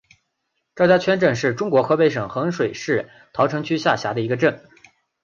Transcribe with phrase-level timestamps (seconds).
[0.75, 4.65] 赵家圈镇是中国河北省衡水市桃城区下辖的一个镇。